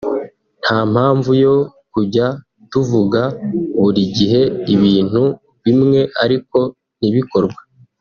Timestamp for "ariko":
6.23-6.59